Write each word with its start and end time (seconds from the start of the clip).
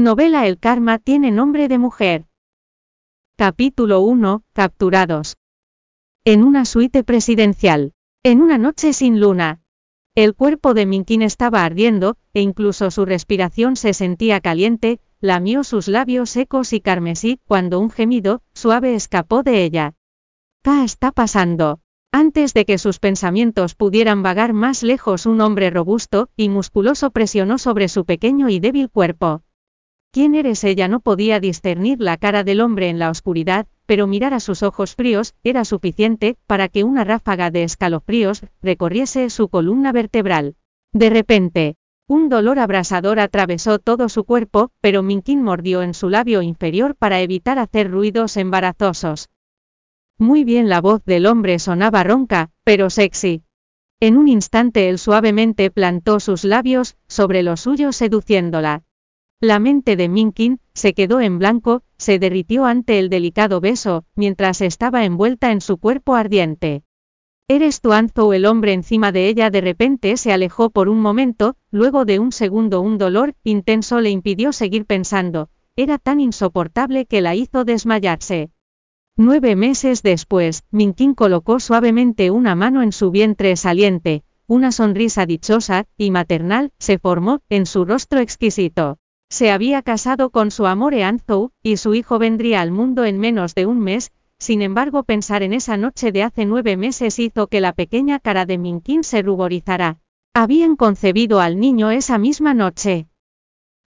Novela 0.00 0.46
El 0.46 0.58
karma 0.58 0.98
tiene 0.98 1.30
nombre 1.30 1.68
de 1.68 1.76
mujer. 1.76 2.24
Capítulo 3.36 4.00
1. 4.00 4.44
Capturados. 4.54 5.36
En 6.24 6.42
una 6.42 6.64
suite 6.64 7.04
presidencial. 7.04 7.92
En 8.22 8.40
una 8.40 8.56
noche 8.56 8.94
sin 8.94 9.20
luna. 9.20 9.60
El 10.14 10.34
cuerpo 10.34 10.72
de 10.72 10.86
Minkin 10.86 11.20
estaba 11.20 11.66
ardiendo, 11.66 12.16
e 12.32 12.40
incluso 12.40 12.90
su 12.90 13.04
respiración 13.04 13.76
se 13.76 13.92
sentía 13.92 14.40
caliente, 14.40 15.00
lamió 15.20 15.64
sus 15.64 15.86
labios 15.86 16.30
secos 16.30 16.72
y 16.72 16.80
carmesí, 16.80 17.38
cuando 17.46 17.78
un 17.78 17.90
gemido, 17.90 18.40
suave 18.54 18.94
escapó 18.94 19.42
de 19.42 19.64
ella. 19.64 19.92
¿Qué 20.62 20.82
está 20.82 21.12
pasando? 21.12 21.80
Antes 22.10 22.54
de 22.54 22.64
que 22.64 22.78
sus 22.78 23.00
pensamientos 23.00 23.74
pudieran 23.74 24.22
vagar 24.22 24.54
más 24.54 24.82
lejos, 24.82 25.26
un 25.26 25.42
hombre 25.42 25.68
robusto 25.68 26.30
y 26.36 26.48
musculoso 26.48 27.10
presionó 27.10 27.58
sobre 27.58 27.88
su 27.88 28.06
pequeño 28.06 28.48
y 28.48 28.60
débil 28.60 28.88
cuerpo. 28.88 29.42
¿Quién 30.12 30.34
eres? 30.34 30.64
Ella 30.64 30.88
no 30.88 30.98
podía 30.98 31.38
discernir 31.38 32.00
la 32.00 32.16
cara 32.16 32.42
del 32.42 32.60
hombre 32.60 32.88
en 32.88 32.98
la 32.98 33.10
oscuridad, 33.10 33.68
pero 33.86 34.08
mirar 34.08 34.34
a 34.34 34.40
sus 34.40 34.64
ojos 34.64 34.96
fríos 34.96 35.34
era 35.44 35.64
suficiente 35.64 36.36
para 36.48 36.68
que 36.68 36.82
una 36.82 37.04
ráfaga 37.04 37.52
de 37.52 37.62
escalofríos 37.62 38.42
recorriese 38.60 39.30
su 39.30 39.48
columna 39.48 39.92
vertebral. 39.92 40.56
De 40.92 41.10
repente, 41.10 41.76
un 42.08 42.28
dolor 42.28 42.58
abrasador 42.58 43.20
atravesó 43.20 43.78
todo 43.78 44.08
su 44.08 44.24
cuerpo, 44.24 44.72
pero 44.80 45.04
Minkin 45.04 45.44
mordió 45.44 45.80
en 45.82 45.94
su 45.94 46.10
labio 46.10 46.42
inferior 46.42 46.96
para 46.96 47.20
evitar 47.20 47.60
hacer 47.60 47.88
ruidos 47.88 48.36
embarazosos. 48.36 49.30
Muy 50.18 50.42
bien 50.42 50.68
la 50.68 50.80
voz 50.80 51.04
del 51.04 51.24
hombre 51.24 51.60
sonaba 51.60 52.02
ronca, 52.02 52.50
pero 52.64 52.90
sexy. 52.90 53.44
En 54.00 54.16
un 54.16 54.26
instante 54.26 54.88
él 54.88 54.98
suavemente 54.98 55.70
plantó 55.70 56.18
sus 56.18 56.42
labios 56.42 56.96
sobre 57.06 57.44
los 57.44 57.60
suyos 57.60 57.94
seduciéndola. 57.94 58.82
La 59.42 59.58
mente 59.58 59.96
de 59.96 60.10
Minkin 60.10 60.60
se 60.74 60.92
quedó 60.92 61.18
en 61.18 61.38
blanco, 61.38 61.82
se 61.96 62.18
derritió 62.18 62.66
ante 62.66 62.98
el 62.98 63.08
delicado 63.08 63.62
beso, 63.62 64.04
mientras 64.14 64.60
estaba 64.60 65.06
envuelta 65.06 65.50
en 65.50 65.62
su 65.62 65.78
cuerpo 65.78 66.14
ardiente. 66.14 66.82
¿Eres 67.48 67.80
tu 67.80 67.92
Anzo? 67.92 68.34
El 68.34 68.44
hombre 68.44 68.74
encima 68.74 69.12
de 69.12 69.28
ella 69.28 69.48
de 69.48 69.62
repente 69.62 70.18
se 70.18 70.34
alejó 70.34 70.68
por 70.68 70.90
un 70.90 71.00
momento, 71.00 71.56
luego 71.70 72.04
de 72.04 72.18
un 72.18 72.32
segundo 72.32 72.82
un 72.82 72.98
dolor 72.98 73.34
intenso 73.42 74.00
le 74.00 74.10
impidió 74.10 74.52
seguir 74.52 74.84
pensando, 74.84 75.48
era 75.74 75.96
tan 75.96 76.20
insoportable 76.20 77.06
que 77.06 77.22
la 77.22 77.34
hizo 77.34 77.64
desmayarse. 77.64 78.50
Nueve 79.16 79.56
meses 79.56 80.02
después, 80.02 80.64
Minkin 80.70 81.14
colocó 81.14 81.60
suavemente 81.60 82.30
una 82.30 82.54
mano 82.54 82.82
en 82.82 82.92
su 82.92 83.10
vientre 83.10 83.56
saliente, 83.56 84.22
una 84.46 84.70
sonrisa 84.70 85.24
dichosa 85.24 85.86
y 85.96 86.10
maternal 86.10 86.72
se 86.78 86.98
formó 86.98 87.40
en 87.48 87.64
su 87.64 87.86
rostro 87.86 88.20
exquisito. 88.20 88.98
Se 89.30 89.52
había 89.52 89.82
casado 89.82 90.30
con 90.30 90.50
su 90.50 90.66
amor 90.66 90.92
Eanzou, 90.92 91.52
y 91.62 91.76
su 91.76 91.94
hijo 91.94 92.18
vendría 92.18 92.60
al 92.60 92.72
mundo 92.72 93.04
en 93.04 93.18
menos 93.18 93.54
de 93.54 93.64
un 93.64 93.78
mes, 93.78 94.10
sin 94.38 94.60
embargo 94.60 95.04
pensar 95.04 95.44
en 95.44 95.52
esa 95.52 95.76
noche 95.76 96.10
de 96.10 96.24
hace 96.24 96.46
nueve 96.46 96.76
meses 96.76 97.18
hizo 97.20 97.46
que 97.46 97.60
la 97.60 97.72
pequeña 97.72 98.18
cara 98.18 98.44
de 98.44 98.58
Minkin 98.58 99.04
se 99.04 99.22
ruborizara. 99.22 100.00
Habían 100.34 100.74
concebido 100.74 101.40
al 101.40 101.60
niño 101.60 101.92
esa 101.92 102.18
misma 102.18 102.54
noche. 102.54 103.06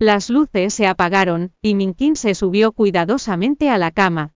Las 0.00 0.28
luces 0.28 0.74
se 0.74 0.88
apagaron, 0.88 1.52
y 1.62 1.76
Minkin 1.76 2.16
se 2.16 2.34
subió 2.34 2.72
cuidadosamente 2.72 3.70
a 3.70 3.78
la 3.78 3.92
cama. 3.92 4.32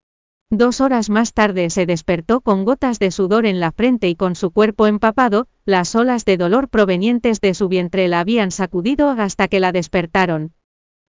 Dos 0.49 0.81
horas 0.81 1.09
más 1.09 1.33
tarde 1.33 1.69
se 1.69 1.85
despertó 1.85 2.41
con 2.41 2.65
gotas 2.65 2.99
de 2.99 3.11
sudor 3.11 3.45
en 3.45 3.61
la 3.61 3.71
frente 3.71 4.09
y 4.09 4.15
con 4.15 4.35
su 4.35 4.51
cuerpo 4.51 4.85
empapado, 4.85 5.47
las 5.63 5.95
olas 5.95 6.25
de 6.25 6.35
dolor 6.37 6.67
provenientes 6.67 7.39
de 7.39 7.53
su 7.53 7.69
vientre 7.69 8.09
la 8.09 8.19
habían 8.19 8.51
sacudido 8.51 9.09
hasta 9.11 9.47
que 9.47 9.59
la 9.59 9.71
despertaron. 9.71 10.53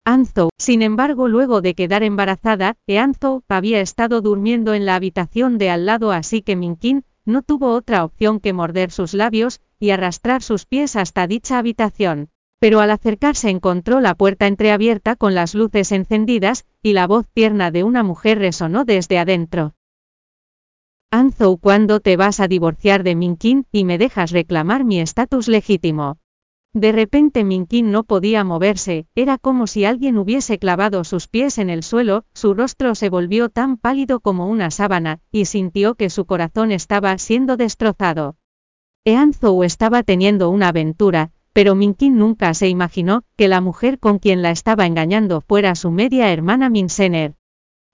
Anzo, 0.09 0.51
sin 0.57 0.83
embargo, 0.83 1.27
luego 1.27 1.59
de 1.59 1.75
quedar 1.75 2.01
embarazada, 2.01 2.77
Eanzo 2.87 3.43
había 3.49 3.81
estado 3.81 4.21
durmiendo 4.21 4.73
en 4.73 4.85
la 4.85 4.95
habitación 4.95 5.57
de 5.57 5.69
al 5.69 5.85
lado, 5.85 6.13
así 6.13 6.41
que 6.41 6.55
Minkin 6.55 7.03
no 7.25 7.41
tuvo 7.41 7.73
otra 7.73 8.05
opción 8.05 8.39
que 8.39 8.53
morder 8.53 8.89
sus 8.89 9.13
labios 9.13 9.59
y 9.81 9.89
arrastrar 9.89 10.43
sus 10.43 10.65
pies 10.65 10.95
hasta 10.95 11.27
dicha 11.27 11.57
habitación. 11.57 12.29
Pero 12.57 12.79
al 12.79 12.91
acercarse 12.91 13.49
encontró 13.49 13.99
la 13.99 14.15
puerta 14.15 14.47
entreabierta 14.47 15.17
con 15.17 15.35
las 15.35 15.53
luces 15.53 15.91
encendidas, 15.91 16.65
y 16.81 16.93
la 16.93 17.05
voz 17.05 17.27
tierna 17.33 17.69
de 17.69 17.83
una 17.83 18.01
mujer 18.01 18.39
resonó 18.39 18.85
desde 18.85 19.19
adentro. 19.19 19.73
Anzo, 21.11 21.57
¿cuándo 21.57 21.99
te 21.99 22.15
vas 22.15 22.39
a 22.39 22.47
divorciar 22.47 23.03
de 23.03 23.17
Minkin 23.17 23.65
y 23.73 23.83
me 23.83 23.97
dejas 23.97 24.31
reclamar 24.31 24.85
mi 24.85 25.01
estatus 25.01 25.49
legítimo? 25.49 26.17
De 26.73 26.91
repente 26.91 27.43
Minkin 27.43 27.91
no 27.91 28.03
podía 28.03 28.43
moverse, 28.43 29.07
era 29.15 29.37
como 29.37 29.67
si 29.67 29.85
alguien 29.85 30.17
hubiese 30.17 30.59
clavado 30.59 31.03
sus 31.03 31.27
pies 31.27 31.57
en 31.57 31.69
el 31.69 31.81
suelo, 31.81 32.25
su 32.33 32.53
rostro 32.53 32.93
se 32.93 33.09
volvió 33.09 33.49
tan 33.49 33.77
pálido 33.77 34.19
como 34.19 34.47
una 34.47 34.69
sábana, 34.69 35.19
y 35.31 35.45
sintió 35.45 35.95
que 35.95 36.09
su 36.09 36.25
corazón 36.25 36.71
estaba 36.71 37.17
siendo 37.17 37.57
destrozado. 37.57 38.35
Eanzou 39.05 39.63
estaba 39.63 40.03
teniendo 40.03 40.49
una 40.49 40.67
aventura, 40.67 41.31
pero 41.53 41.73
Minkin 41.73 42.17
nunca 42.17 42.53
se 42.53 42.69
imaginó 42.69 43.23
que 43.35 43.47
la 43.47 43.61
mujer 43.61 43.97
con 43.97 44.19
quien 44.19 44.41
la 44.41 44.51
estaba 44.51 44.85
engañando 44.85 45.41
fuera 45.41 45.73
su 45.73 45.89
media 45.89 46.31
hermana 46.31 46.69
Minsener. 46.69 47.35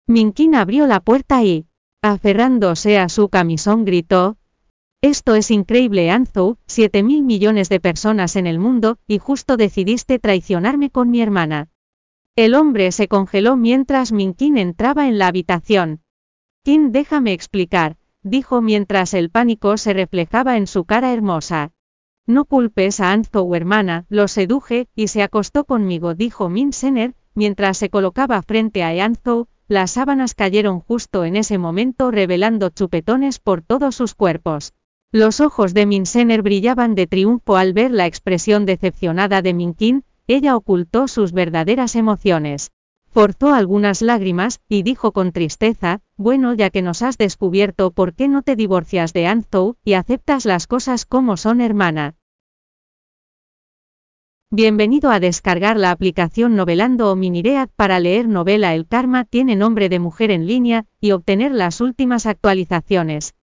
Minkin 0.09 0.57
abrió 0.57 0.89
la 0.89 0.99
puerta 0.99 1.45
y, 1.45 1.67
aferrándose 2.03 2.99
a 2.99 3.09
su 3.09 3.29
camisón, 3.29 3.85
gritó, 3.85 4.37
esto 5.03 5.35
es 5.35 5.51
increíble 5.51 6.11
Anzou, 6.11 6.57
7 6.67 7.03
mil 7.03 7.23
millones 7.25 7.69
de 7.69 7.81
personas 7.81 8.37
en 8.37 8.47
el 8.47 8.59
mundo, 8.59 8.99
y 9.07 9.19
justo 9.19 9.57
decidiste 9.57 10.19
traicionarme 10.19 10.91
con 10.91 11.11
mi 11.11 11.21
hermana. 11.21 11.69
El 12.37 12.55
hombre 12.55 12.93
se 12.93 13.09
congeló 13.09 13.57
mientras 13.57 14.13
Minkin 14.13 14.57
entraba 14.57 15.09
en 15.09 15.19
la 15.19 15.27
habitación. 15.27 16.01
Kim, 16.65 16.93
déjame 16.93 17.33
explicar, 17.33 17.97
dijo 18.23 18.63
mientras 18.63 19.13
el 19.13 19.29
pánico 19.29 19.77
se 19.77 19.93
reflejaba 19.93 20.57
en 20.57 20.67
su 20.67 20.85
cara 20.85 21.13
hermosa. 21.13 21.73
No 22.27 22.45
culpes 22.45 23.01
a 23.01 23.13
Anzou 23.13 23.55
hermana, 23.55 24.07
lo 24.09 24.29
seduje, 24.29 24.87
y 24.95 25.09
se 25.09 25.23
acostó 25.23 25.65
conmigo, 25.65 26.15
dijo 26.15 26.49
Min 26.49 26.73
Sener, 26.73 27.15
mientras 27.35 27.77
se 27.77 27.91
colocaba 27.91 28.41
frente 28.43 28.85
a 28.85 29.05
Anzou, 29.05 29.49
las 29.67 29.91
sábanas 29.91 30.35
cayeron 30.35 30.81
justo 30.81 31.25
en 31.25 31.37
ese 31.37 31.59
momento 31.59 32.11
revelando 32.11 32.71
chupetones 32.71 33.41
por 33.41 33.63
todos 33.63 33.97
sus 33.97 34.15
cuerpos. 34.15 34.73
Los 35.15 35.43
ojos 35.43 35.75
de 35.75 35.85
Minsener 35.85 36.41
brillaban 36.41 36.95
de 36.95 37.07
triunfo 37.07 37.59
al 37.59 37.75
ver 37.75 37.91
la 37.91 38.07
expresión 38.07 38.65
decepcionada 38.65 39.43
de 39.43 39.53
Minkin, 39.53 40.05
ella 40.27 40.57
ocultó 40.57 41.07
sus 41.07 41.33
verdaderas 41.33 41.97
emociones. 41.97 42.73
Forzó 43.11 43.53
algunas 43.53 44.01
lágrimas, 44.01 44.63
y 44.71 44.83
dijo 44.83 45.13
con 45.13 45.33
tristeza, 45.33 46.01
bueno 46.17 46.55
ya 46.55 46.71
que 46.71 46.81
nos 46.81 47.03
has 47.03 47.19
descubierto 47.19 47.91
por 47.91 48.15
qué 48.15 48.27
no 48.27 48.41
te 48.41 48.57
divorcias 48.57 49.13
de 49.13 49.27
Anzou, 49.27 49.77
y 49.85 49.93
aceptas 49.93 50.47
las 50.47 50.67
cosas 50.67 51.05
como 51.05 51.37
son 51.37 51.61
hermana. 51.61 52.15
Bienvenido 54.51 55.11
a 55.11 55.21
descargar 55.21 55.77
la 55.77 55.91
aplicación 55.91 56.57
Novelando 56.57 57.13
o 57.13 57.17
Miniread 57.17 57.69
para 57.77 58.01
leer 58.01 58.29
novela 58.29 58.75
El 58.75 58.87
Karma 58.87 59.27
tiene 59.27 59.57
nombre 59.57 59.91
de 59.91 59.99
mujer 59.99 60.31
en 60.31 60.47
línea, 60.47 60.87
y 61.03 61.11
obtener 61.11 61.53
las 61.53 61.83
últimas 61.83 62.25
actualizaciones. 62.25 63.35